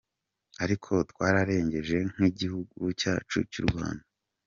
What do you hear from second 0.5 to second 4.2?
Ariko twararengeje nk’igihugu cyacu cy’u Rwanda.